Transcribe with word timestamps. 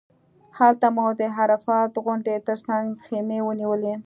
هلته 0.57 0.87
مو 0.95 1.05
د 1.19 1.21
عرفات 1.37 1.91
غونډۍ 2.03 2.37
تر 2.47 2.57
څنګ 2.67 2.85
خیمې 3.05 3.39
ونیولې. 3.43 3.93